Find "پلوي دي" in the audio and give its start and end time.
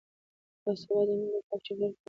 1.93-1.99